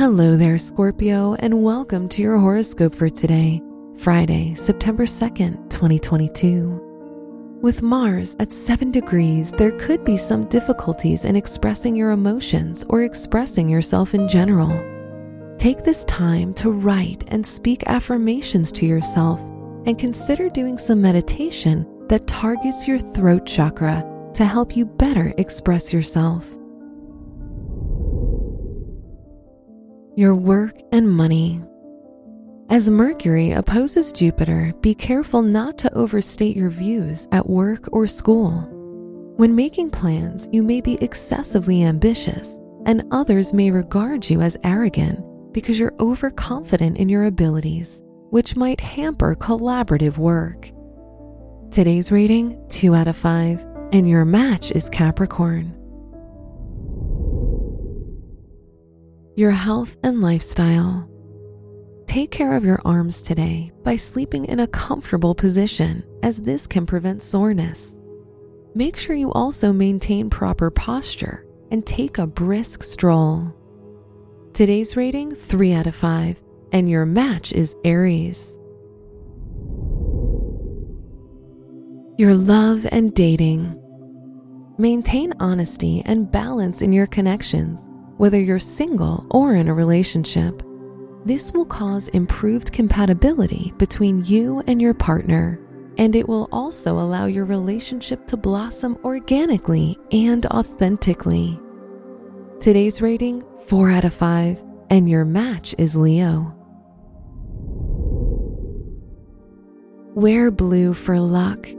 Hello 0.00 0.34
there, 0.34 0.56
Scorpio, 0.56 1.34
and 1.40 1.62
welcome 1.62 2.08
to 2.08 2.22
your 2.22 2.38
horoscope 2.38 2.94
for 2.94 3.10
today, 3.10 3.60
Friday, 3.98 4.54
September 4.54 5.04
2nd, 5.04 5.68
2022. 5.68 7.58
With 7.60 7.82
Mars 7.82 8.34
at 8.40 8.50
7 8.50 8.90
degrees, 8.90 9.52
there 9.52 9.72
could 9.72 10.02
be 10.02 10.16
some 10.16 10.48
difficulties 10.48 11.26
in 11.26 11.36
expressing 11.36 11.94
your 11.94 12.12
emotions 12.12 12.82
or 12.88 13.02
expressing 13.02 13.68
yourself 13.68 14.14
in 14.14 14.26
general. 14.26 14.72
Take 15.58 15.84
this 15.84 16.04
time 16.04 16.54
to 16.54 16.70
write 16.70 17.24
and 17.28 17.44
speak 17.44 17.82
affirmations 17.86 18.72
to 18.72 18.86
yourself 18.86 19.38
and 19.84 19.98
consider 19.98 20.48
doing 20.48 20.78
some 20.78 21.02
meditation 21.02 21.86
that 22.08 22.26
targets 22.26 22.88
your 22.88 22.98
throat 22.98 23.44
chakra 23.44 24.02
to 24.32 24.46
help 24.46 24.74
you 24.74 24.86
better 24.86 25.34
express 25.36 25.92
yourself. 25.92 26.56
Your 30.20 30.34
work 30.34 30.74
and 30.92 31.10
money. 31.10 31.62
As 32.68 32.90
Mercury 32.90 33.52
opposes 33.52 34.12
Jupiter, 34.12 34.74
be 34.82 34.94
careful 34.94 35.40
not 35.40 35.78
to 35.78 35.94
overstate 35.94 36.54
your 36.54 36.68
views 36.68 37.26
at 37.32 37.48
work 37.48 37.88
or 37.90 38.06
school. 38.06 38.68
When 39.38 39.54
making 39.54 39.92
plans, 39.92 40.46
you 40.52 40.62
may 40.62 40.82
be 40.82 41.02
excessively 41.02 41.82
ambitious, 41.84 42.60
and 42.84 43.04
others 43.10 43.54
may 43.54 43.70
regard 43.70 44.28
you 44.28 44.42
as 44.42 44.58
arrogant 44.62 45.24
because 45.54 45.80
you're 45.80 45.96
overconfident 45.98 46.98
in 46.98 47.08
your 47.08 47.24
abilities, 47.24 48.02
which 48.28 48.56
might 48.56 48.78
hamper 48.78 49.34
collaborative 49.34 50.18
work. 50.18 50.70
Today's 51.70 52.12
rating 52.12 52.62
2 52.68 52.94
out 52.94 53.08
of 53.08 53.16
5, 53.16 53.66
and 53.94 54.06
your 54.06 54.26
match 54.26 54.70
is 54.70 54.90
Capricorn. 54.90 55.79
Your 59.36 59.52
health 59.52 59.96
and 60.02 60.20
lifestyle. 60.20 61.08
Take 62.06 62.32
care 62.32 62.56
of 62.56 62.64
your 62.64 62.80
arms 62.84 63.22
today 63.22 63.70
by 63.84 63.94
sleeping 63.94 64.44
in 64.46 64.58
a 64.60 64.66
comfortable 64.66 65.36
position, 65.36 66.02
as 66.24 66.42
this 66.42 66.66
can 66.66 66.84
prevent 66.84 67.22
soreness. 67.22 67.96
Make 68.74 68.96
sure 68.96 69.14
you 69.14 69.32
also 69.32 69.72
maintain 69.72 70.30
proper 70.30 70.68
posture 70.70 71.46
and 71.70 71.86
take 71.86 72.18
a 72.18 72.26
brisk 72.26 72.82
stroll. 72.82 73.54
Today's 74.52 74.96
rating 74.96 75.36
3 75.36 75.74
out 75.74 75.86
of 75.86 75.94
5, 75.94 76.42
and 76.72 76.90
your 76.90 77.06
match 77.06 77.52
is 77.52 77.76
Aries. 77.84 78.58
Your 82.18 82.34
love 82.34 82.84
and 82.90 83.14
dating. 83.14 83.80
Maintain 84.76 85.32
honesty 85.38 86.02
and 86.04 86.30
balance 86.30 86.82
in 86.82 86.92
your 86.92 87.06
connections, 87.06 87.88
whether 88.20 88.38
you're 88.38 88.58
single 88.58 89.26
or 89.30 89.54
in 89.54 89.66
a 89.66 89.72
relationship. 89.72 90.62
This 91.24 91.52
will 91.54 91.64
cause 91.64 92.08
improved 92.08 92.70
compatibility 92.70 93.72
between 93.78 94.22
you 94.26 94.62
and 94.66 94.78
your 94.80 94.92
partner, 94.92 95.58
and 95.96 96.14
it 96.14 96.28
will 96.28 96.46
also 96.52 96.98
allow 96.98 97.24
your 97.24 97.46
relationship 97.46 98.26
to 98.26 98.36
blossom 98.36 98.98
organically 99.04 99.96
and 100.12 100.44
authentically. 100.44 101.58
Today's 102.60 103.00
rating 103.00 103.42
4 103.68 103.90
out 103.90 104.04
of 104.04 104.12
5, 104.12 104.62
and 104.90 105.08
your 105.08 105.24
match 105.24 105.74
is 105.78 105.96
Leo. 105.96 106.54
Wear 110.14 110.50
blue 110.50 110.92
for 110.92 111.18
luck. 111.18 111.70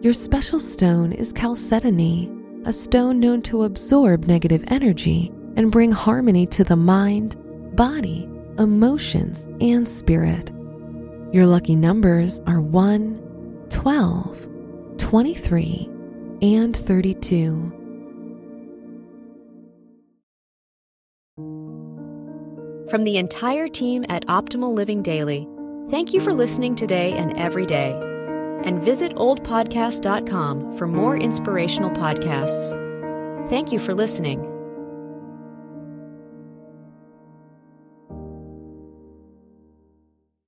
Your 0.00 0.14
special 0.14 0.60
stone 0.60 1.12
is 1.12 1.34
chalcedony, 1.34 2.32
a 2.64 2.72
stone 2.72 3.20
known 3.20 3.42
to 3.42 3.64
absorb 3.64 4.24
negative 4.24 4.64
energy 4.68 5.30
and 5.58 5.72
bring 5.72 5.90
harmony 5.90 6.46
to 6.46 6.62
the 6.62 6.76
mind, 6.76 7.36
body, 7.76 8.30
emotions, 8.58 9.46
and 9.60 9.86
spirit. 9.86 10.52
Your 11.32 11.46
lucky 11.46 11.74
numbers 11.74 12.40
are 12.46 12.60
1, 12.60 13.66
12, 13.68 14.48
23, 14.98 15.90
and 16.40 16.76
32. 16.76 17.72
From 22.88 23.04
the 23.04 23.18
entire 23.18 23.68
team 23.68 24.06
at 24.08 24.26
Optimal 24.28 24.74
Living 24.74 25.02
Daily, 25.02 25.46
thank 25.90 26.14
you 26.14 26.20
for 26.20 26.32
listening 26.32 26.76
today 26.76 27.12
and 27.12 27.36
every 27.36 27.66
day. 27.66 27.90
And 28.64 28.80
visit 28.82 29.14
oldpodcast.com 29.16 30.78
for 30.78 30.86
more 30.86 31.16
inspirational 31.16 31.90
podcasts. 31.90 32.70
Thank 33.50 33.72
you 33.72 33.78
for 33.78 33.92
listening. 33.92 34.57